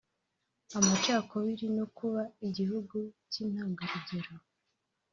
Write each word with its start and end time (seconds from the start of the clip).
amacakubiri 0.77 1.65
no 1.77 1.85
kuba 1.97 2.21
igihugu 2.47 2.97
cy’intangarugero 3.31 4.33